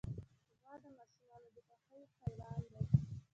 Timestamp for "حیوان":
2.21-2.61